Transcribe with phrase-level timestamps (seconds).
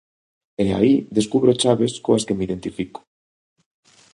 [0.63, 2.99] E aí descubro chaves coas que me identifico.